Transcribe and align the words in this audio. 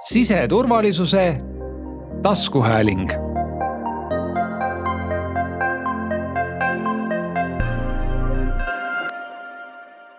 siseturvalisuse 0.00 1.36
taskuhääling 2.22 3.10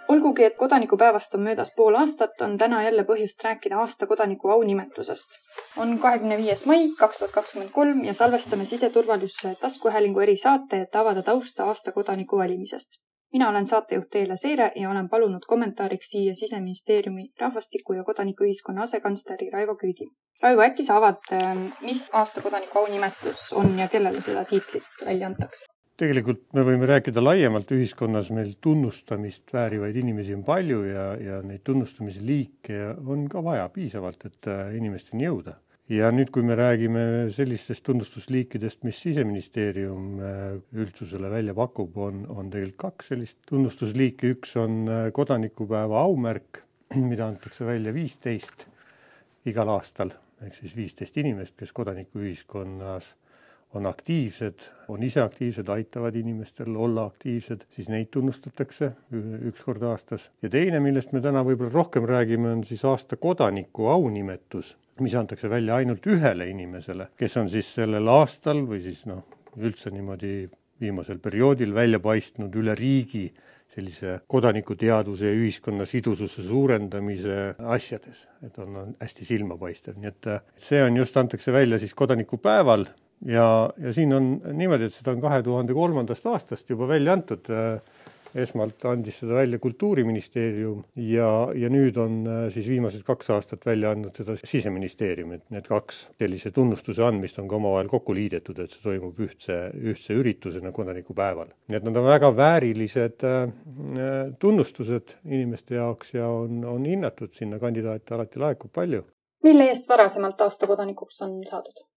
olgugi, 0.07 0.43
et 0.43 0.55
kodanikupäevast 0.55 1.33
on 1.35 1.41
möödas 1.41 1.73
pool 1.75 1.95
aastat, 1.95 2.41
on 2.41 2.57
täna 2.57 2.83
jälle 2.83 3.03
põhjust 3.03 3.43
rääkida 3.43 3.79
aasta 3.79 4.07
kodaniku 4.07 4.49
aunimetusest. 4.49 5.29
on 5.77 5.99
kahekümne 5.99 6.37
viies 6.37 6.65
mai 6.65 6.89
kaks 6.99 7.17
tuhat 7.17 7.31
kakskümmend 7.31 7.71
kolm 7.71 8.03
ja 8.03 8.13
salvestame 8.13 8.65
siseturvalisuse 8.65 9.55
taskuhäälingu 9.61 10.19
erisaate, 10.19 10.81
et 10.81 10.95
avada 10.95 11.23
tausta 11.23 11.65
aasta 11.65 11.91
kodaniku 11.91 12.37
valimisest 12.37 13.01
mina 13.33 13.49
olen 13.49 13.67
saatejuht 13.67 14.09
Teele 14.11 14.37
Seire 14.37 14.71
ja 14.75 14.89
olen 14.89 15.09
palunud 15.09 15.45
kommentaariks 15.47 16.09
siia 16.13 16.35
Siseministeeriumi 16.35 17.29
rahvastiku 17.39 17.93
ja 17.93 18.03
kodanikuühiskonna 18.03 18.83
asekantsleri 18.83 19.49
Raivo 19.49 19.75
Küüdi. 19.75 20.07
Raivo, 20.41 20.61
äkki 20.61 20.83
sa 20.83 20.97
avad, 20.97 21.21
ähm, 21.33 21.67
mis 21.81 22.09
aasta 22.13 22.41
kodaniku 22.41 22.79
aunimetus 22.79 23.51
on 23.53 23.79
ja 23.79 23.87
kellele 23.87 24.21
seda 24.21 24.45
tiitlit 24.45 25.05
välja 25.05 25.27
antakse? 25.27 25.65
tegelikult 26.01 26.47
me 26.57 26.63
võime 26.65 26.87
rääkida 26.89 27.21
laiemalt 27.21 27.69
ühiskonnas, 27.75 28.31
meil 28.33 28.55
tunnustamist 28.61 29.53
väärivaid 29.53 29.99
inimesi 30.01 30.33
on 30.33 30.41
palju 30.43 30.79
ja, 30.87 31.03
ja 31.21 31.41
neid 31.45 31.61
tunnustamise 31.67 32.23
liike 32.25 32.79
on 33.05 33.27
ka 33.29 33.43
vaja 33.45 33.67
piisavalt, 33.69 34.25
et 34.25 34.49
äh, 34.49 34.71
inimesteni 34.79 35.27
jõuda 35.27 35.59
ja 35.91 36.09
nüüd, 36.13 36.29
kui 36.31 36.43
me 36.45 36.55
räägime 36.55 37.03
sellistest 37.35 37.83
tunnustusliikidest, 37.87 38.85
mis 38.87 38.99
Siseministeerium 39.03 40.19
äh, 40.23 40.43
üldsusele 40.77 41.31
välja 41.31 41.55
pakub, 41.57 41.97
on, 41.99 42.23
on 42.31 42.51
tegelikult 42.53 42.79
kaks 42.85 43.11
sellist 43.11 43.39
tunnustusliiki, 43.49 44.31
üks 44.37 44.55
on 44.61 44.83
äh, 44.87 45.07
kodanikupäeva 45.15 46.03
aumärk, 46.05 46.63
mida 46.95 47.27
antakse 47.27 47.67
välja 47.67 47.93
viisteist 47.95 48.67
igal 49.47 49.71
aastal, 49.73 50.13
ehk 50.45 50.55
siis 50.59 50.75
viisteist 50.77 51.17
inimest, 51.17 51.57
kes 51.59 51.73
kodanikuühiskonnas 51.75 53.15
on 53.73 53.85
aktiivsed, 53.87 54.65
on 54.91 55.03
ise 55.03 55.21
aktiivsed, 55.23 55.69
aitavad 55.71 56.15
inimestel 56.19 56.75
olla 56.75 57.05
aktiivsed, 57.07 57.63
siis 57.71 57.87
neid 57.89 58.09
tunnustatakse 58.11 58.91
üks 59.47 59.63
kord 59.63 59.83
aastas. 59.87 60.29
ja 60.41 60.49
teine, 60.49 60.79
millest 60.83 61.13
me 61.15 61.21
täna 61.23 61.45
võib-olla 61.47 61.71
rohkem 61.71 62.05
räägime, 62.09 62.51
on 62.51 62.63
siis 62.67 62.83
aasta 62.85 63.15
kodaniku 63.15 63.87
aunimetus 63.93 64.75
mis 65.01 65.15
antakse 65.15 65.49
välja 65.49 65.75
ainult 65.81 66.05
ühele 66.07 66.47
inimesele, 66.51 67.11
kes 67.17 67.37
on 67.41 67.49
siis 67.49 67.69
sellel 67.77 68.09
aastal 68.11 68.63
või 68.67 68.81
siis 68.83 69.05
noh, 69.09 69.23
üldse 69.57 69.91
niimoodi 69.93 70.49
viimasel 70.81 71.21
perioodil 71.21 71.73
välja 71.75 71.99
paistnud 72.01 72.55
üle 72.57 72.75
riigi 72.77 73.27
sellise 73.71 74.17
kodanikuteadvuse 74.27 75.29
ja 75.29 75.37
ühiskonna 75.37 75.85
sidususe 75.87 76.43
suurendamise 76.43 77.37
asjades, 77.71 78.25
et 78.43 78.57
on, 78.59 78.75
on 78.81 78.95
hästi 78.99 79.27
silmapaistev, 79.29 79.99
nii 80.01 80.11
et 80.11 80.29
see 80.59 80.81
on 80.83 80.97
just, 80.99 81.17
antakse 81.17 81.53
välja 81.55 81.79
siis 81.79 81.95
kodanikupäeval 81.95 82.85
ja, 83.25 83.47
ja 83.77 83.93
siin 83.93 84.13
on 84.13 84.31
niimoodi, 84.57 84.89
et 84.89 84.97
seda 84.97 85.15
on 85.15 85.21
kahe 85.21 85.41
tuhande 85.45 85.73
kolmandast 85.77 86.25
aastast 86.31 86.69
juba 86.69 86.87
välja 86.89 87.13
antud 87.17 87.51
esmalt 88.37 88.85
andis 88.87 89.19
seda 89.21 89.35
välja 89.35 89.59
Kultuuriministeerium 89.61 90.83
ja, 91.03 91.27
ja 91.57 91.69
nüüd 91.71 91.97
on 91.99 92.21
äh, 92.27 92.41
siis 92.53 92.67
viimased 92.71 93.03
kaks 93.07 93.31
aastat 93.35 93.65
välja 93.67 93.91
andnud 93.91 94.15
seda 94.17 94.37
Siseministeerium, 94.39 95.35
et 95.35 95.45
need 95.53 95.67
kaks 95.67 96.05
sellise 96.19 96.53
tunnustuse 96.55 97.03
andmist 97.05 97.39
on 97.41 97.49
ka 97.51 97.59
omavahel 97.59 97.91
kokku 97.91 98.15
liidetud, 98.15 98.59
et 98.63 98.73
see 98.73 98.83
toimub 98.85 99.19
ühtse, 99.25 99.59
ühtse 99.75 100.15
üritusena 100.17 100.71
kodanikupäeval. 100.75 101.51
nii 101.67 101.81
et 101.81 101.87
nad 101.87 102.01
on 102.01 102.07
väga 102.07 102.31
väärilised 102.37 103.27
äh, 103.27 103.39
tunnustused 104.39 105.17
inimeste 105.27 105.79
jaoks 105.79 106.15
ja 106.15 106.27
on, 106.31 106.63
on 106.65 106.85
hinnatud, 106.87 107.35
sinna 107.35 107.59
kandidaate 107.59 108.15
alati 108.15 108.39
laekub 108.39 108.71
palju. 108.73 109.05
mille 109.43 109.71
eest 109.73 109.89
varasemalt 109.89 110.41
aasta 110.41 110.69
kodanikuks 110.69 111.21
on 111.27 111.41
saadud? 111.49 111.90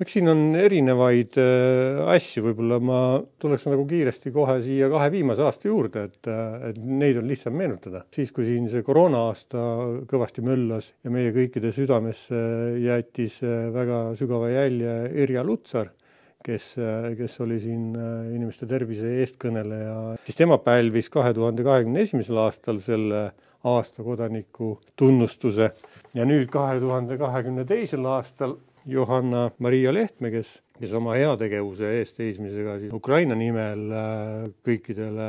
Eks 0.00 0.14
siin 0.16 0.30
on 0.32 0.40
erinevaid 0.56 1.36
äh, 1.40 2.00
asju, 2.14 2.46
võib-olla 2.48 2.78
ma 2.80 3.00
tuleks 3.40 3.66
nagu 3.68 3.84
kiiresti 3.88 4.32
kohe 4.32 4.56
siia 4.64 4.88
kahe 4.92 5.10
viimase 5.12 5.44
aasta 5.44 5.68
juurde, 5.68 6.06
et, 6.08 6.28
äh, 6.30 6.70
et 6.70 6.78
neid 6.80 7.20
on 7.20 7.28
lihtsam 7.28 7.56
meenutada. 7.56 8.04
siis, 8.14 8.32
kui 8.32 8.48
siin 8.48 8.70
see 8.72 8.84
koroona-aasta 8.86 9.64
kõvasti 10.10 10.44
möllas 10.46 10.94
ja 11.04 11.12
meie 11.12 11.34
kõikide 11.36 11.72
südamesse 11.76 12.40
jättis 12.80 13.42
äh, 13.44 13.68
väga 13.74 14.02
sügava 14.16 14.48
jälje 14.52 14.94
Irja 15.20 15.44
Lutsar, 15.44 15.92
kes, 16.40 16.72
kes 17.18 17.34
oli 17.44 17.58
siin 17.60 17.92
inimeste 18.32 18.64
tervise 18.64 19.10
eestkõneleja, 19.20 20.16
siis 20.24 20.38
tema 20.38 20.56
pälvis 20.64 21.12
kahe 21.12 21.34
tuhande 21.36 21.66
kahekümne 21.66 22.06
esimesel 22.06 22.40
aastal 22.40 22.80
selle 22.80 23.26
aasta 23.68 24.00
kodaniku 24.00 24.78
tunnustuse. 24.96 25.68
Ja 26.16 26.24
nüüd 26.24 26.48
kahe 26.48 26.80
tuhande 26.80 27.18
kahekümne 27.20 27.66
teisel 27.68 28.08
aastal 28.08 28.56
Johanna-Maria 28.88 29.92
Lehtme, 29.94 30.30
kes, 30.32 30.52
kes 30.78 30.92
oma 30.96 31.16
heategevuse 31.18 31.90
eest 31.98 32.20
seismisega 32.20 32.78
siis 32.82 32.94
Ukraina 32.96 33.36
nimel 33.38 33.82
äh, 33.92 34.46
kõikidele 34.66 35.26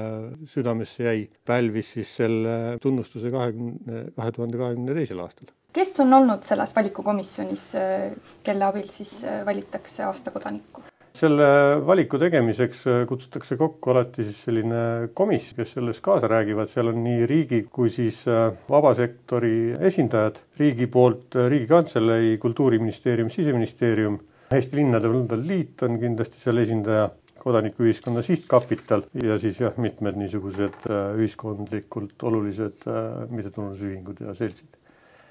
südamesse 0.52 1.08
jäi, 1.08 1.26
pälvis 1.48 1.96
siis 1.98 2.14
selle 2.22 2.78
tunnustuse 2.84 3.34
kahekümne, 3.34 4.06
kahe 4.16 4.38
tuhande 4.38 4.62
kahekümne 4.62 4.96
teisel 4.98 5.24
aastal. 5.24 5.52
kes 5.74 6.00
on 6.04 6.14
olnud 6.14 6.48
selles 6.48 6.76
valikukomisjonis, 6.76 7.68
äh, 7.80 8.08
kelle 8.44 8.70
abil 8.70 8.88
siis 8.92 9.22
äh, 9.26 9.44
valitakse 9.48 10.08
aasta 10.08 10.32
kodanikku? 10.32 10.84
Selle 11.18 11.48
valiku 11.86 12.20
tegemiseks 12.22 12.82
äh, 12.88 13.04
kutsutakse 13.10 13.58
kokku 13.60 13.92
alati 13.94 14.26
siis 14.28 14.42
selline 14.48 14.82
komisjon, 15.18 15.62
kes 15.62 15.76
selles 15.76 16.02
kaasa 16.04 16.30
räägivad, 16.32 16.72
seal 16.72 16.92
on 16.92 17.02
nii 17.04 17.28
riigi 17.30 17.62
kui 17.72 17.92
siis 17.94 18.22
äh, 18.32 18.50
vabasektori 18.70 19.78
esindajad, 19.90 20.42
riigi 20.60 20.88
poolt 20.92 21.38
äh, 21.38 21.50
Riigikantselei, 21.52 22.38
Kultuuriministeerium, 22.42 23.32
Siseministeerium, 23.34 24.20
Eesti 24.52 24.80
Linnade 24.80 25.12
Valdade 25.12 25.48
Liit 25.48 25.84
on 25.88 26.00
kindlasti 26.00 26.42
seal 26.42 26.64
esindaja, 26.64 27.10
kodanikuühiskonna 27.42 28.22
sihtkapital 28.22 29.08
ja 29.24 29.40
siis 29.42 29.58
jah, 29.58 29.74
mitmed 29.82 30.20
niisugused 30.20 30.84
ühiskondlikult 31.18 32.22
olulised 32.30 32.86
mittetulundusühingud 33.32 34.22
ja 34.28 34.36
seltsid 34.38 34.81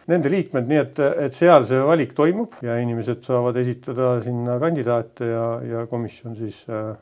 nende 0.09 0.33
liikmed, 0.33 0.69
nii 0.71 0.81
et, 0.81 0.99
et 1.27 1.37
seal 1.37 1.67
see 1.69 1.81
valik 1.85 2.15
toimub 2.17 2.57
ja 2.65 2.79
inimesed 2.81 3.23
saavad 3.27 3.59
esitada 3.61 4.15
sinna 4.25 4.57
kandidaate 4.63 5.29
ja, 5.29 5.45
ja 5.67 5.85
komisjon 5.91 6.37
siis 6.39 6.63
äh, 6.73 6.95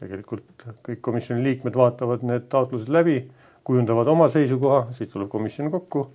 tegelikult 0.00 0.66
kõik 0.86 1.02
komisjoni 1.04 1.44
liikmed 1.44 1.76
vaatavad 1.76 2.24
need 2.26 2.48
taotlused 2.52 2.92
läbi, 2.92 3.18
kujundavad 3.66 4.08
oma 4.12 4.28
seisukoha, 4.30 4.86
siis 4.94 5.10
tuleb 5.10 5.30
komisjon 5.32 5.70
kokku, 5.72 6.06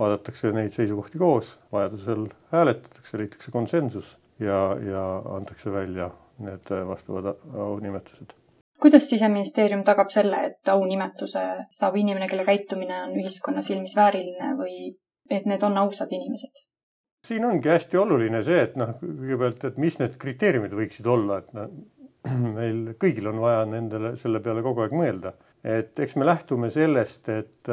vaadatakse 0.00 0.52
neid 0.54 0.72
seisukohti 0.74 1.20
koos, 1.20 1.56
vajadusel 1.72 2.28
hääletatakse, 2.54 3.18
leitakse 3.20 3.52
konsensus 3.54 4.16
ja, 4.40 4.60
ja 4.80 5.04
antakse 5.36 5.72
välja 5.72 6.10
need 6.44 6.72
vastavad 6.88 7.34
aunimetused. 7.52 8.34
Kuidas 8.82 9.06
Siseministeerium 9.08 9.84
tagab 9.86 10.10
selle, 10.10 10.40
et 10.50 10.68
aunimetuse 10.68 11.44
saab 11.72 11.94
inimene, 11.96 12.26
kelle 12.28 12.44
käitumine 12.44 13.04
on 13.06 13.14
ühiskonna 13.20 13.62
silmis 13.62 13.94
vääriline 13.96 14.50
või 14.58 14.90
et 15.30 15.46
need 15.48 15.62
on 15.62 15.78
ausad 15.84 16.12
inimesed? 16.12 16.64
siin 17.24 17.44
ongi 17.48 17.70
hästi 17.72 17.96
oluline 17.96 18.42
see, 18.44 18.60
et 18.66 18.74
noh, 18.76 18.90
kõigepealt, 19.00 19.62
et 19.70 19.78
mis 19.80 19.94
need 19.96 20.16
kriteeriumid 20.20 20.74
võiksid 20.76 21.06
olla, 21.08 21.38
et 21.40 21.54
noh, 21.56 21.70
meil 22.58 22.92
kõigil 23.00 23.30
on 23.30 23.40
vaja 23.40 23.64
nendele, 23.68 24.14
selle 24.20 24.42
peale 24.44 24.64
kogu 24.64 24.84
aeg 24.84 24.92
mõelda. 24.96 25.32
et 25.64 26.00
eks 26.04 26.18
me 26.20 26.28
lähtume 26.28 26.68
sellest, 26.72 27.28
et, 27.32 27.72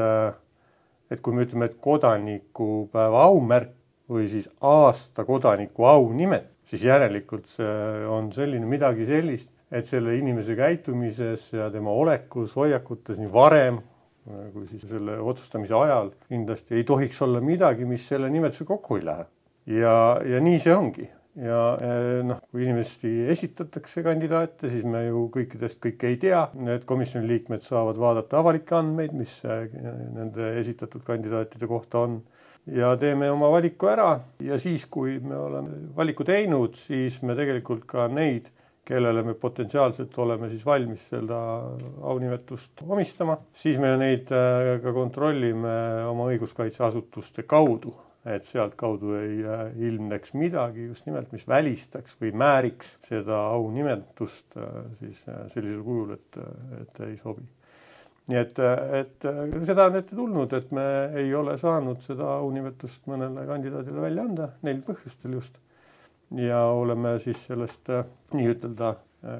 et 1.11 1.21
kui 1.21 1.35
me 1.35 1.43
ütleme, 1.43 1.67
et 1.67 1.75
kodanikupäeva 1.83 3.25
aumärk 3.27 3.75
või 4.11 4.29
siis 4.31 4.47
aasta 4.63 5.25
kodaniku 5.27 5.87
aunimet, 5.87 6.47
siis 6.67 6.85
järelikult 6.87 7.51
see 7.51 8.05
on 8.07 8.31
selline 8.35 8.67
midagi 8.67 9.07
sellist, 9.07 9.51
et 9.71 9.87
selle 9.87 10.15
inimese 10.17 10.55
käitumises 10.55 11.49
ja 11.55 11.69
tema 11.71 11.91
olekus, 11.95 12.55
hoiakutes 12.59 13.19
nii 13.19 13.31
varem 13.31 13.79
kui 14.25 14.67
siis 14.69 14.83
selle 14.85 15.17
otsustamise 15.19 15.73
ajal 15.77 16.11
kindlasti 16.27 16.77
ei 16.77 16.83
tohiks 16.87 17.21
olla 17.25 17.41
midagi, 17.41 17.87
mis 17.89 18.05
selle 18.07 18.29
nimetusega 18.29 18.69
kokku 18.75 18.99
ei 18.99 19.05
lähe. 19.05 19.25
ja, 19.79 19.95
ja 20.25 20.43
nii 20.43 20.59
see 20.61 20.75
ongi. 20.75 21.07
Ja 21.39 21.59
eh, 21.79 22.17
noh, 22.27 22.41
kui 22.51 22.65
inimesi 22.65 23.09
esitatakse 23.31 24.03
kandidaate, 24.03 24.67
siis 24.69 24.83
me 24.83 25.05
ju 25.05 25.29
kõikidest 25.31 25.79
kõike 25.79 26.09
ei 26.11 26.17
tea, 26.19 26.41
need 26.59 26.83
komisjoni 26.89 27.29
liikmed 27.29 27.63
saavad 27.63 27.99
vaadata 28.01 28.41
avalikke 28.41 28.75
andmeid, 28.75 29.15
mis 29.15 29.37
nende 29.47 30.49
esitatud 30.59 31.05
kandidaatide 31.07 31.69
kohta 31.71 32.03
on. 32.03 32.19
Ja 32.67 32.91
teeme 32.99 33.31
oma 33.31 33.47
valiku 33.49 33.87
ära. 33.89 34.09
Ja 34.43 34.59
siis, 34.61 34.83
kui 34.91 35.15
me 35.23 35.37
oleme 35.39 35.87
valiku 35.95 36.27
teinud, 36.27 36.75
siis 36.77 37.21
me 37.23 37.33
tegelikult 37.39 37.87
ka 37.89 38.09
neid 38.11 38.51
kellele 38.91 39.23
me 39.23 39.35
potentsiaalselt 39.39 40.17
oleme 40.19 40.49
siis 40.51 40.65
valmis 40.67 41.07
seda 41.13 41.39
aunimetust 42.11 42.83
omistama, 42.87 43.37
siis 43.55 43.79
me 43.79 43.93
neid 43.99 44.31
äh, 44.35 44.77
ka 44.83 44.93
kontrollime 44.95 45.75
oma 46.09 46.27
õiguskaitseasutuste 46.33 47.45
kaudu, 47.49 47.93
et 48.27 48.45
sealtkaudu 48.49 49.15
ei 49.21 49.39
äh, 49.47 49.63
ilmneks 49.87 50.35
midagi 50.37 50.89
just 50.89 51.07
nimelt, 51.07 51.31
mis 51.31 51.47
välistaks 51.47 52.19
või 52.21 52.33
määriks 52.43 52.97
seda 53.07 53.39
aunimetust 53.53 54.59
äh, 54.59 54.83
siis 54.99 55.23
sellisel 55.53 55.81
kujul, 55.87 56.13
et, 56.17 56.39
et 56.81 57.03
ei 57.07 57.17
sobi. 57.21 57.47
nii 58.31 58.39
et, 58.43 58.59
et 58.99 59.25
seda 59.67 59.87
on 59.89 59.97
ette 60.01 60.15
tulnud, 60.15 60.53
et 60.53 60.71
me 60.75 60.87
ei 61.23 61.31
ole 61.35 61.57
saanud 61.59 62.03
seda 62.03 62.27
aunimetust 62.41 63.07
mõnele 63.11 63.47
kandidaadile 63.47 64.03
välja 64.09 64.27
anda, 64.27 64.53
neil 64.67 64.83
põhjustel 64.87 65.39
just. 65.39 65.55
Ja 66.37 66.65
oleme 66.65 67.17
siis 67.19 67.45
sellest 67.47 67.89
nii-ütelda 68.33 68.93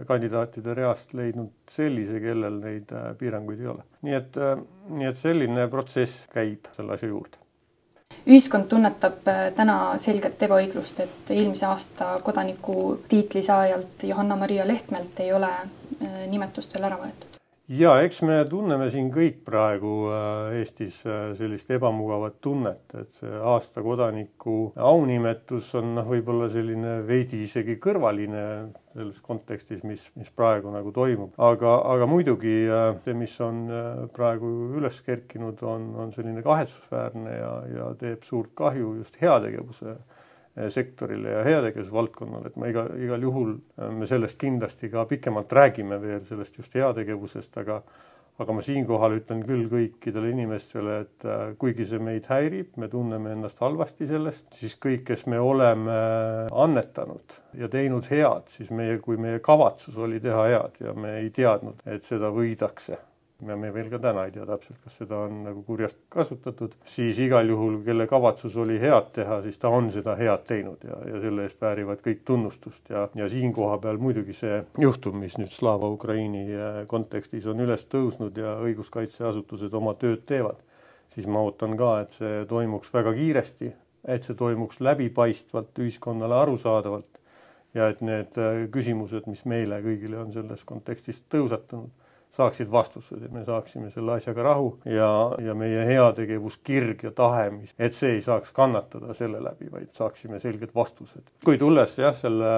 kandidaatide 0.08 0.74
reast 0.78 1.14
leidnud 1.18 1.72
sellise, 1.72 2.20
kellel 2.22 2.60
neid 2.62 2.92
piiranguid 3.18 3.64
ei 3.64 3.70
ole. 3.72 3.86
nii 4.06 4.18
et, 4.18 4.42
nii 4.90 5.08
et 5.10 5.18
selline 5.18 5.68
protsess 5.72 6.28
käib 6.34 6.70
selle 6.76 6.98
asja 6.98 7.10
juurde 7.10 7.42
ühiskond 8.28 8.68
tunnetab 8.70 9.26
täna 9.56 9.78
selgelt 9.98 10.44
ebaõiglust, 10.46 11.00
et 11.00 11.34
eelmise 11.34 11.66
aasta 11.66 12.14
kodaniku 12.24 13.00
tiitli 13.10 13.44
saajalt 13.44 14.06
Johanna-Maria 14.12 14.68
Lehtmelt 14.68 15.20
ei 15.26 15.34
ole 15.34 15.52
nimetust 16.30 16.76
veel 16.76 16.92
ära 16.92 17.00
võetud 17.02 17.31
ja 17.72 17.92
eks 18.04 18.20
me 18.28 18.36
tunneme 18.50 18.90
siin 18.92 19.08
kõik 19.14 19.42
praegu 19.48 19.94
äh, 20.12 20.58
Eestis 20.60 21.02
äh, 21.08 21.32
sellist 21.38 21.70
ebamugavat 21.72 22.40
tunnet, 22.44 22.84
et 23.00 23.22
see 23.22 23.32
aasta 23.32 23.84
kodaniku 23.86 24.74
aunimetus 24.76 25.70
on 25.80 25.94
noh, 25.96 26.08
võib-olla 26.12 26.50
selline 26.52 27.00
veidi 27.08 27.44
isegi 27.46 27.78
kõrvaline 27.82 28.44
selles 28.92 29.22
kontekstis, 29.24 29.86
mis, 29.88 30.04
mis 30.20 30.32
praegu 30.36 30.74
nagu 30.74 30.92
toimub, 30.96 31.38
aga, 31.40 31.78
aga 31.94 32.10
muidugi 32.12 32.58
äh, 32.68 32.90
see, 33.06 33.16
mis 33.18 33.38
on 33.44 33.64
praegu 34.16 34.52
üles 34.80 35.00
kerkinud, 35.06 35.64
on, 35.64 35.92
on 36.04 36.12
selline 36.16 36.44
kahetsusväärne 36.44 37.38
ja, 37.38 37.54
ja 37.72 37.92
teeb 38.02 38.28
suurt 38.28 38.52
kahju 38.58 38.98
just 39.00 39.16
heategevuse 39.22 39.96
sektorile 40.70 41.38
ja 41.38 41.44
heategevusvaldkonnale, 41.48 42.52
et 42.52 42.60
ma 42.60 42.70
iga, 42.72 42.86
igal 43.00 43.24
juhul 43.24 43.52
eh, 43.56 43.90
me 43.96 44.08
sellest 44.10 44.40
kindlasti 44.42 44.92
ka 44.92 45.06
pikemalt 45.08 45.52
räägime 45.56 46.00
veel, 46.02 46.24
sellest 46.28 46.58
just 46.60 46.76
heategevusest, 46.76 47.54
aga 47.64 47.82
aga 48.42 48.56
ma 48.58 48.64
siinkohal 48.66 49.20
ütlen 49.20 49.44
küll 49.46 49.68
kõikidele 49.70 50.32
inimestele, 50.32 50.96
et 51.06 51.26
eh, 51.30 51.44
kuigi 51.62 51.86
see 51.88 52.02
meid 52.04 52.28
häirib, 52.32 52.74
me 52.82 52.90
tunneme 52.92 53.36
ennast 53.36 53.62
halvasti 53.64 54.08
sellest, 54.10 54.48
siis 54.58 54.76
kõik, 54.82 55.06
kes 55.12 55.28
me 55.32 55.40
oleme 55.40 56.00
annetanud 56.52 57.38
ja 57.62 57.70
teinud 57.72 58.10
head, 58.12 58.50
siis 58.52 58.74
meie, 58.76 58.98
kui 59.04 59.20
meie 59.22 59.40
kavatsus 59.46 60.00
oli 60.02 60.20
teha 60.24 60.50
head 60.50 60.84
ja 60.84 60.98
me 60.98 61.20
ei 61.22 61.32
teadnud, 61.36 61.80
et 61.86 62.08
seda 62.08 62.34
võidakse 62.34 63.00
ja 63.48 63.56
me 63.58 63.72
veel 63.74 63.90
ka 63.92 64.00
täna 64.02 64.26
ei 64.28 64.34
tea 64.36 64.46
täpselt, 64.46 64.78
kas 64.84 64.96
seda 65.02 65.18
on 65.26 65.42
nagu 65.46 65.64
kurjast 65.66 65.98
kasutatud, 66.14 66.76
siis 66.88 67.20
igal 67.24 67.50
juhul, 67.50 67.80
kelle 67.86 68.06
kavatsus 68.10 68.56
oli 68.62 68.78
head 68.82 69.12
teha, 69.16 69.40
siis 69.46 69.58
ta 69.62 69.72
on 69.74 69.90
seda 69.94 70.16
head 70.20 70.46
teinud 70.50 70.84
ja, 70.86 70.98
ja 71.10 71.22
selle 71.24 71.46
eest 71.48 71.62
väärivad 71.62 72.04
kõik 72.06 72.24
tunnustust. 72.28 72.84
Ja, 72.94 73.08
ja 73.18 73.30
siin 73.32 73.54
koha 73.56 73.78
peal 73.82 74.02
muidugi 74.02 74.36
see 74.38 74.62
juhtum, 74.82 75.20
mis 75.24 75.38
nüüd 75.42 75.54
Slava 75.54 75.90
Ukraini 75.92 76.44
äh, 76.54 76.82
kontekstis 76.92 77.48
on 77.50 77.64
üles 77.66 77.88
tõusnud 77.92 78.38
ja 78.38 78.58
õiguskaitseasutused 78.66 79.74
oma 79.78 79.96
tööd 80.02 80.26
teevad, 80.30 80.60
siis 81.16 81.30
ma 81.30 81.42
ootan 81.46 81.78
ka, 81.80 81.94
et 82.06 82.20
see 82.20 82.44
toimuks 82.50 82.94
väga 82.94 83.16
kiiresti, 83.18 83.72
et 84.12 84.28
see 84.28 84.38
toimuks 84.38 84.82
läbipaistvalt, 84.86 85.74
ühiskonnale 85.82 86.38
arusaadavalt 86.44 87.20
ja 87.78 87.90
et 87.90 88.06
need 88.06 88.38
äh, 88.38 88.68
küsimused, 88.72 89.26
mis 89.32 89.44
meile 89.50 89.82
kõigile 89.82 90.22
on 90.22 90.32
selles 90.36 90.64
kontekstis 90.68 91.24
tõusetunud 91.32 92.01
saaksid 92.32 92.72
vastused, 92.72 93.20
et 93.26 93.32
me 93.32 93.44
saaksime 93.46 93.90
selle 93.92 94.16
asjaga 94.16 94.44
rahu 94.46 94.70
ja, 94.88 95.10
ja 95.44 95.56
meie 95.58 95.84
heategevuskirg 95.90 97.04
ja 97.04 97.12
tahe, 97.16 97.50
mis, 97.54 97.74
et 97.80 97.96
see 97.96 98.16
ei 98.16 98.22
saaks 98.24 98.54
kannatada 98.56 99.16
selle 99.18 99.42
läbi, 99.44 99.68
vaid 99.72 99.90
saaksime 99.98 100.40
selged 100.40 100.72
vastused. 100.76 101.28
kui 101.46 101.60
tulles 101.60 101.98
jah, 102.00 102.16
selle 102.16 102.52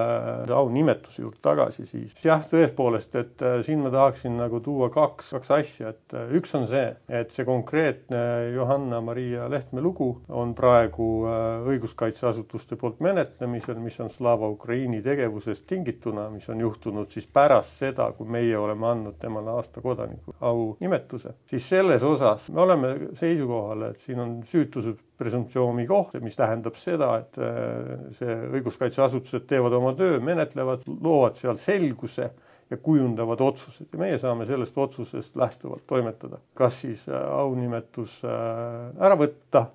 aunimetuse 0.54 1.24
juurde 1.24 1.42
tagasi, 1.42 1.86
siis 1.90 2.14
jah, 2.24 2.44
tõepoolest, 2.50 3.18
et 3.18 3.42
äh, 3.42 3.58
siin 3.66 3.82
ma 3.82 3.90
tahaksin 3.94 4.36
nagu 4.38 4.60
tuua 4.64 4.90
kaks, 4.94 5.32
kaks 5.34 5.52
asja, 5.58 5.94
et 5.94 6.16
äh, 6.16 6.30
üks 6.38 6.54
on 6.54 6.68
see, 6.70 6.86
et 7.08 7.34
see 7.34 7.46
konkreetne 7.48 8.22
Johanna-Maria 8.54 9.48
Lehtme 9.50 9.82
lugu 9.82 10.10
on 10.28 10.54
praegu 10.54 11.08
äh, 11.26 11.66
õiguskaitseasutuste 11.74 12.78
poolt 12.78 13.02
menetlemisel, 13.04 13.82
mis 13.82 13.98
on 14.04 14.12
Slava 14.12 14.48
Ukraini 14.54 15.02
tegevusest 15.02 15.66
tingituna, 15.66 16.28
mis 16.30 16.46
on 16.52 16.62
juhtunud 16.62 17.10
siis 17.10 17.26
pärast 17.26 17.82
seda, 17.82 18.12
kui 18.14 18.30
meie 18.30 18.56
oleme 18.58 18.86
andnud 18.92 19.18
temale 19.18 19.50
aasta 19.64 19.80
kodaniku 19.80 20.34
aunimetuse, 20.44 21.34
siis 21.48 21.68
selles 21.68 22.02
osas 22.04 22.50
me 22.52 22.60
oleme 22.60 22.94
seisukohal, 23.16 23.88
et 23.90 24.00
siin 24.04 24.20
on 24.20 24.34
süütuse 24.48 24.94
presumptsiooni 25.18 25.86
koht, 25.88 26.16
mis 26.22 26.36
tähendab 26.36 26.76
seda, 26.78 27.14
et 27.22 27.38
äh, 27.40 28.10
see 28.18 28.34
õiguskaitseasutused 28.58 29.46
teevad 29.50 29.76
oma 29.78 29.94
töö, 29.98 30.18
menetlevad, 30.24 30.84
loovad 30.88 31.38
seal 31.40 31.58
selguse 31.60 32.28
ja 32.70 32.80
kujundavad 32.80 33.40
otsused. 33.44 33.88
Ja 33.92 34.00
meie 34.00 34.18
saame 34.20 34.46
sellest 34.48 34.76
otsusest 34.78 35.36
lähtuvalt 35.38 35.86
toimetada, 35.90 36.42
kas 36.58 36.82
siis 36.84 37.06
äh, 37.08 37.24
aunimetus 37.38 38.20
äh, 38.26 38.92
ära 39.00 39.18
võtta 39.20 39.68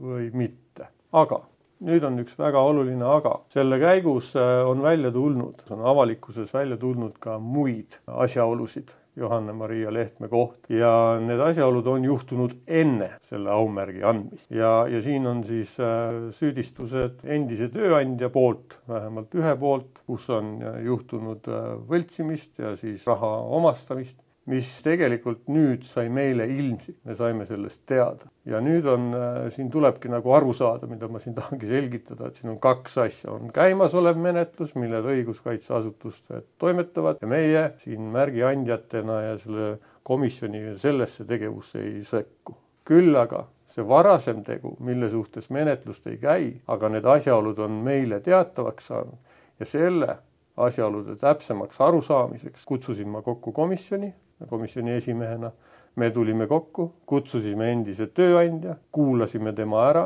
või 0.00 0.30
mitte, 0.34 0.90
aga 1.12 1.42
nüüd 1.84 2.04
on 2.04 2.20
üks 2.20 2.36
väga 2.38 2.60
oluline 2.60 3.04
aga. 3.08 3.38
selle 3.52 3.78
käigus 3.80 4.34
on 4.36 4.82
välja 4.84 5.10
tulnud, 5.12 5.62
on 5.72 5.84
avalikkuses 5.88 6.52
välja 6.54 6.76
tulnud 6.76 7.16
ka 7.18 7.38
muid 7.40 7.96
asjaolusid, 8.06 8.92
Johanna-Maria 9.16 9.92
Lehtme 9.92 10.28
koht. 10.28 10.68
Ja 10.72 11.18
need 11.22 11.40
asjaolud 11.42 11.86
on 11.90 12.06
juhtunud 12.06 12.56
enne 12.66 13.10
selle 13.30 13.52
aumärgi 13.54 14.04
andmist. 14.06 14.50
Ja, 14.54 14.86
ja 14.90 15.02
siin 15.02 15.26
on 15.26 15.42
siis 15.46 15.76
äh, 15.82 16.30
süüdistused 16.36 17.24
endise 17.24 17.70
tööandja 17.74 18.30
poolt, 18.32 18.78
vähemalt 18.88 19.34
ühe 19.38 19.54
poolt, 19.60 20.02
kus 20.06 20.28
on 20.32 20.56
äh, 20.62 20.80
juhtunud 20.86 21.50
äh, 21.50 21.70
võltsimist 21.90 22.62
ja 22.62 22.74
siis 22.80 23.06
raha 23.08 23.36
omastamist 23.58 24.18
mis 24.48 24.68
tegelikult 24.84 25.48
nüüd 25.52 25.84
sai 25.84 26.08
meile 26.12 26.46
ilmsiks, 26.48 26.98
me 27.04 27.14
saime 27.16 27.44
sellest 27.48 27.82
teada. 27.88 28.30
ja 28.48 28.60
nüüd 28.64 28.86
on 28.88 29.10
äh,, 29.14 29.50
siin 29.54 29.68
tulebki 29.70 30.08
nagu 30.10 30.32
aru 30.34 30.54
saada, 30.56 30.88
mida 30.90 31.08
ma 31.08 31.20
siin 31.20 31.36
tahangi 31.36 31.68
selgitada, 31.68 32.30
et 32.30 32.40
siin 32.40 32.54
on 32.54 32.58
kaks 32.62 32.96
asja, 33.04 33.34
on 33.34 33.52
käimasolev 33.54 34.18
menetlus, 34.18 34.74
millel 34.80 35.06
õiguskaitseasutused 35.12 36.48
toimetavad 36.58 37.20
ja 37.20 37.30
meie 37.30 37.66
siin 37.84 38.08
märgiandjatena 38.14 39.20
ja 39.28 39.36
selle 39.38 39.70
komisjoni 40.08 40.74
sellesse 40.80 41.28
tegevusse 41.28 41.82
ei 41.84 42.00
sekku. 42.04 42.56
küll 42.90 43.14
aga 43.14 43.44
see 43.70 43.84
varasem 43.86 44.40
tegu, 44.42 44.72
mille 44.82 45.10
suhtes 45.12 45.50
menetlust 45.54 46.06
ei 46.10 46.16
käi, 46.18 46.48
aga 46.66 46.88
need 46.90 47.04
asjaolud 47.06 47.60
on 47.62 47.76
meile 47.84 48.18
teatavaks 48.24 48.90
saanud 48.90 49.36
ja 49.60 49.68
selle 49.68 50.16
asjaolude 50.56 51.14
täpsemaks 51.20 51.80
arusaamiseks 51.80 52.64
kutsusin 52.66 53.08
ma 53.08 53.22
kokku 53.22 53.52
komisjoni 53.52 54.10
komisjoni 54.48 54.96
esimehena. 54.96 55.50
me 55.96 56.10
tulime 56.10 56.46
kokku, 56.46 56.92
kutsusime 57.06 57.72
endise 57.72 58.06
tööandja, 58.06 58.76
kuulasime 58.92 59.52
tema 59.52 59.80
ära, 59.88 60.04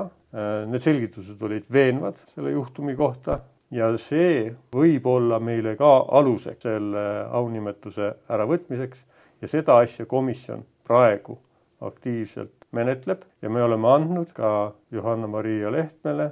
need 0.66 0.80
selgitused 0.82 1.42
olid 1.44 1.66
veenvad 1.72 2.16
selle 2.32 2.54
juhtumi 2.54 2.96
kohta 2.96 3.38
ja 3.70 3.90
see 4.00 4.48
võib 4.74 5.06
olla 5.06 5.38
meile 5.40 5.76
ka 5.76 5.90
aluseks 6.18 6.64
selle 6.64 7.04
aunimetuse 7.36 8.10
äravõtmiseks 8.32 9.04
ja 9.42 9.50
seda 9.50 9.78
asja 9.84 10.06
komisjon 10.06 10.64
praegu 10.88 11.36
aktiivselt 11.84 12.64
menetleb 12.74 13.22
ja 13.42 13.50
me 13.50 13.62
oleme 13.62 13.88
andnud 13.92 14.32
ka 14.34 14.72
Johanna-Maria 14.94 15.72
Lehtmele 15.72 16.30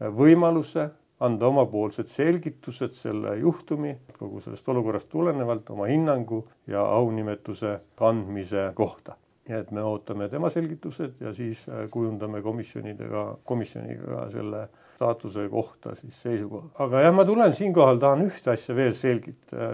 võimaluse 0.00 0.88
anda 1.20 1.46
omapoolsed 1.46 2.08
selgitused 2.10 2.96
selle 2.98 3.36
juhtumi, 3.38 3.94
kogu 4.18 4.40
sellest 4.42 4.68
olukorrast 4.68 5.08
tulenevalt 5.12 5.70
oma 5.70 5.86
hinnangu 5.90 6.42
ja 6.66 6.82
aunimetuse 6.96 7.78
kandmise 7.98 8.72
kohta. 8.74 9.18
nii 9.44 9.58
et 9.60 9.70
me 9.76 9.82
ootame 9.84 10.24
tema 10.32 10.48
selgitused 10.50 11.18
ja 11.20 11.34
siis 11.36 11.66
äh, 11.68 11.82
kujundame 11.92 12.40
komisjonidega, 12.42 13.24
komisjoniga 13.44 14.22
selle 14.32 14.62
staatuse 14.94 15.48
kohta 15.48 15.94
siis 15.94 16.22
seisukoha. 16.22 16.70
aga 16.78 17.00
jah, 17.04 17.14
ma 17.14 17.24
tulen 17.28 17.52
siinkohal, 17.54 17.98
tahan 18.00 18.24
ühte 18.24 18.54
asja 18.54 18.76
veel 18.76 18.94
selgitada. 18.96 19.70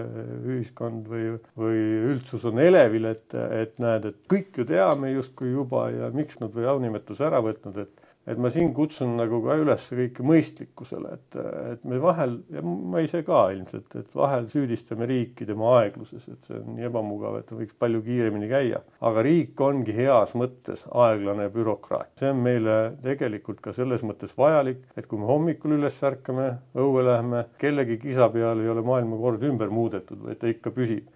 ühiskond 0.50 1.06
või, 1.08 1.30
või 1.56 1.80
üldsus 2.10 2.44
on 2.50 2.58
elevil, 2.58 3.06
et, 3.12 3.34
et 3.34 3.78
näed, 3.82 4.10
et 4.10 4.20
kõik 4.30 4.58
ju 4.58 4.66
teame 4.66 5.12
justkui 5.12 5.52
juba 5.52 5.86
ja 5.94 6.10
miks 6.14 6.40
nad 6.42 6.54
või 6.54 6.66
aunimetuse 6.74 7.26
ära 7.28 7.42
võtnud, 7.44 7.78
et 7.84 8.09
et 8.30 8.38
ma 8.38 8.50
siin 8.52 8.70
kutsun 8.74 9.16
nagu 9.18 9.40
ka 9.42 9.56
üles 9.58 9.86
kõike 9.90 10.24
mõistlikkusele, 10.26 11.16
et, 11.16 11.38
et 11.72 11.84
me 11.88 11.98
vahel 12.02 12.36
ja 12.54 12.62
ma 12.62 13.02
ise 13.02 13.22
ka 13.26 13.42
ilmselt, 13.54 13.90
et 13.98 14.14
vahel 14.16 14.46
süüdistame 14.52 15.08
riiki 15.10 15.48
tema 15.48 15.74
aegluses, 15.80 16.28
et 16.30 16.48
see 16.48 16.60
on 16.60 16.76
nii 16.76 16.88
ebamugav, 16.90 17.40
et 17.40 17.52
võiks 17.54 17.76
palju 17.80 18.02
kiiremini 18.06 18.50
käia. 18.50 18.82
aga 19.10 19.24
riik 19.26 19.60
ongi 19.66 19.94
heas 19.96 20.34
mõttes 20.38 20.86
aeglane 20.90 21.48
bürokraat, 21.54 22.12
see 22.20 22.30
on 22.30 22.42
meile 22.44 22.76
tegelikult 23.02 23.62
ka 23.64 23.74
selles 23.76 24.04
mõttes 24.06 24.36
vajalik, 24.38 24.84
et 24.96 25.08
kui 25.10 25.18
me 25.18 25.26
hommikul 25.30 25.78
üles 25.78 25.98
ärkame, 26.06 26.52
õue 26.78 27.06
läheme, 27.06 27.46
kellegi 27.58 27.98
kisa 28.02 28.30
peal 28.30 28.62
ei 28.62 28.70
ole 28.70 28.84
maailmakord 28.86 29.42
ümber 29.50 29.72
muudetud, 29.74 30.22
vaid 30.26 30.38
ta 30.40 30.50
ikka 30.50 30.74
püsib 30.76 31.08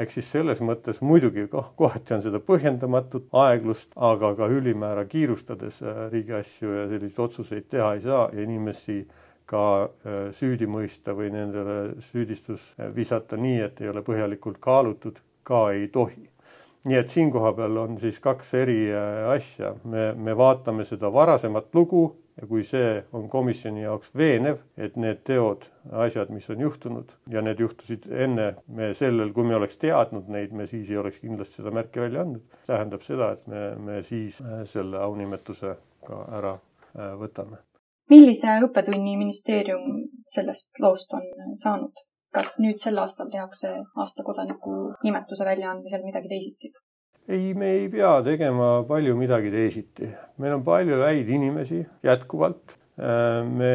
ehk 0.00 0.12
siis 0.14 0.30
selles 0.32 0.60
mõttes 0.64 1.00
muidugi 1.04 1.46
kah 1.52 1.70
kohati 1.76 2.16
on 2.16 2.22
seda 2.24 2.40
põhjendamatut 2.44 3.28
aeglust, 3.36 3.90
aga 3.96 4.32
ka 4.38 4.48
ülimäära 4.50 5.04
kiirustades 5.10 5.80
äh, 5.82 6.04
riigi 6.12 6.36
asju 6.40 6.76
ja 6.76 6.86
selliseid 6.90 7.24
otsuseid 7.26 7.68
teha 7.72 7.94
ei 7.96 8.04
saa 8.06 8.28
ja 8.32 8.44
inimesi 8.46 9.02
ka 9.50 9.64
äh, 9.84 10.20
süüdi 10.36 10.68
mõista 10.70 11.14
või 11.16 11.32
nendele 11.34 11.78
süüdistus 12.10 12.72
visata 12.96 13.36
nii, 13.36 13.60
et 13.66 13.80
ei 13.82 13.90
ole 13.92 14.04
põhjalikult 14.06 14.60
kaalutud, 14.62 15.18
ka 15.42 15.70
ei 15.74 15.88
tohi. 15.88 16.28
Nii 16.88 16.96
et 16.96 17.12
siin 17.12 17.30
koha 17.32 17.52
peal 17.56 17.76
on 17.82 17.98
siis 18.00 18.18
kaks 18.22 18.54
eri 18.60 18.80
asja, 19.34 19.74
me, 19.84 20.10
me 20.16 20.36
vaatame 20.36 20.86
seda 20.88 21.10
varasemat 21.12 21.68
lugu 21.76 22.04
ja 22.40 22.48
kui 22.48 22.64
see 22.64 23.02
on 23.12 23.28
komisjoni 23.28 23.82
jaoks 23.84 24.14
veenev, 24.16 24.62
et 24.80 24.96
need 24.96 25.20
teod, 25.28 25.66
asjad, 26.06 26.30
mis 26.32 26.48
on 26.50 26.64
juhtunud 26.64 27.12
ja 27.32 27.44
need 27.44 27.60
juhtusid 27.60 28.08
enne 28.10 28.54
me 28.72 28.92
sellel, 28.96 29.34
kui 29.36 29.44
me 29.44 29.58
oleks 29.58 29.76
teadnud 29.82 30.30
neid, 30.32 30.54
me 30.56 30.66
siis 30.70 30.90
ei 30.90 31.00
oleks 31.02 31.20
kindlasti 31.20 31.60
seda 31.60 31.74
märki 31.74 32.00
välja 32.00 32.24
andnud. 32.24 32.60
tähendab 32.66 33.04
seda, 33.04 33.32
et 33.36 33.46
me, 33.50 33.64
me 33.76 34.02
siis 34.02 34.40
selle 34.72 35.02
aunimetuse 35.04 35.76
ka 36.06 36.22
ära 36.38 36.56
võtame 37.20 37.60
millise 38.10 38.58
õppetunni 38.66 39.16
ministeerium 39.18 40.06
sellest 40.28 40.80
loost 40.82 41.12
on 41.14 41.26
saanud? 41.58 42.06
Kas 42.34 42.58
nüüd 42.62 42.78
sel 42.82 42.98
aastal 43.02 43.30
tehakse 43.32 43.72
aasta 43.96 44.26
kodaniku 44.26 44.76
nimetuse 45.04 45.46
väljaandmisel 45.48 46.06
midagi 46.06 46.30
teisiti? 46.32 46.72
ei, 47.30 47.54
me 47.54 47.70
ei 47.78 47.88
pea 47.92 48.18
tegema 48.26 48.82
palju 48.88 49.16
midagi 49.18 49.50
teisiti. 49.54 50.10
meil 50.38 50.58
on 50.58 50.66
palju 50.66 51.00
häid 51.04 51.28
inimesi 51.28 51.80
jätkuvalt. 52.06 52.76
me 53.00 53.72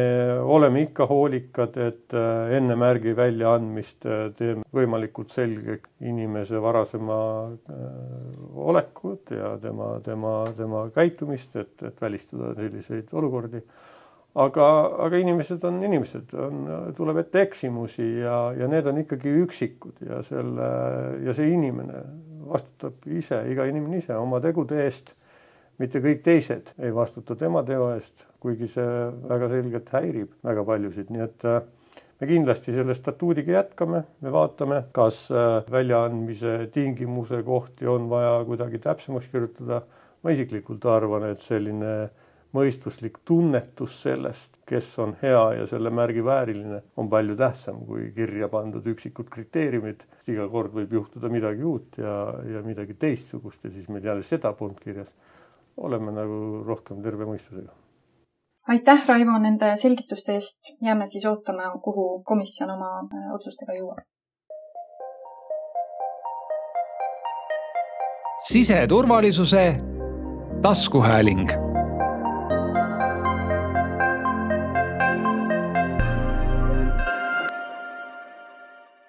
oleme 0.54 0.84
ikka 0.84 1.06
hoolikad, 1.10 1.76
et 1.82 2.14
enne 2.58 2.76
märgi 2.78 3.14
väljaandmist 3.18 4.06
teeme 4.38 4.62
võimalikult 4.76 5.34
selgeks 5.34 5.90
inimese 6.06 6.60
varasema 6.62 7.16
olekut 8.70 9.32
ja 9.34 9.56
tema, 9.58 9.96
tema, 10.04 10.36
tema 10.56 10.84
käitumist, 10.94 11.56
et, 11.56 11.74
et 11.82 12.00
välistada 12.00 12.52
selliseid 12.60 13.10
olukordi 13.18 13.64
aga, 14.36 14.66
aga 15.06 15.20
inimesed 15.20 15.64
on 15.64 15.80
inimesed, 15.86 16.32
on, 16.40 16.64
tuleb 16.96 17.22
ette 17.22 17.42
eksimusi 17.46 18.06
ja, 18.20 18.38
ja 18.56 18.68
need 18.70 18.88
on 18.90 19.00
ikkagi 19.00 19.32
üksikud 19.46 20.02
ja 20.04 20.20
selle 20.26 20.70
ja 21.24 21.34
see 21.36 21.52
inimene 21.54 22.02
vastutab 22.46 23.06
ise, 23.10 23.40
iga 23.50 23.66
inimene 23.68 24.02
ise 24.02 24.16
oma 24.18 24.40
tegude 24.44 24.82
eest. 24.84 25.14
mitte 25.76 26.00
kõik 26.00 26.22
teised 26.24 26.70
ei 26.80 26.92
vastuta 26.94 27.34
tema 27.36 27.60
teo 27.66 27.90
eest, 27.92 28.22
kuigi 28.40 28.68
see 28.72 28.92
väga 29.28 29.48
selgelt 29.52 29.90
häirib 29.92 30.30
väga 30.44 30.64
paljusid, 30.64 31.10
nii 31.12 31.24
et 31.24 31.48
äh, 31.48 31.58
me 32.20 32.28
kindlasti 32.30 32.72
selle 32.72 32.96
statuudiga 32.96 33.58
jätkame, 33.58 34.02
me 34.24 34.32
vaatame, 34.32 34.82
kas 34.96 35.26
äh, 35.32 35.58
väljaandmise 35.72 36.70
tingimuse 36.72 37.42
kohti 37.44 37.88
on 37.92 38.08
vaja 38.12 38.38
kuidagi 38.48 38.80
täpsemaks 38.84 39.32
kirjutada. 39.32 39.82
ma 40.24 40.32
isiklikult 40.32 40.84
arvan, 40.90 41.28
et 41.30 41.44
selline 41.44 41.90
äh, 42.04 42.25
mõistuslik 42.54 43.18
tunnetus 43.24 44.00
sellest, 44.02 44.56
kes 44.66 44.88
on 45.02 45.14
hea 45.22 45.42
ja 45.60 45.66
selle 45.70 45.90
märgi 45.94 46.24
vääriline, 46.24 46.82
on 46.96 47.08
palju 47.10 47.36
tähtsam 47.38 47.82
kui 47.86 48.10
kirja 48.14 48.48
pandud 48.52 48.86
üksikud 48.86 49.30
kriteeriumid. 49.32 50.04
iga 50.26 50.48
kord 50.50 50.72
võib 50.74 50.92
juhtuda 50.92 51.28
midagi 51.30 51.62
uut 51.62 51.98
ja, 51.98 52.14
ja 52.54 52.62
midagi 52.62 52.94
teistsugust 52.94 53.64
ja 53.64 53.70
siis 53.70 53.88
meil 53.88 54.04
jälle 54.04 54.22
seda 54.22 54.52
polnud 54.52 54.80
kirjas. 54.80 55.12
oleme 55.76 56.12
nagu 56.12 56.64
rohkem 56.66 57.02
terve 57.02 57.24
mõistusega. 57.24 57.72
aitäh, 58.68 59.06
Raivo, 59.06 59.38
nende 59.38 59.76
selgituste 59.76 60.34
eest. 60.34 60.74
jääme 60.82 61.06
siis 61.06 61.26
ootama, 61.26 61.70
kuhu 61.82 62.22
komisjon 62.24 62.70
oma 62.70 62.98
äh, 63.00 63.34
otsustega 63.34 63.72
jõuab. 63.72 64.04
siseturvalisuse 68.46 69.80
taskuhääling 70.62 71.75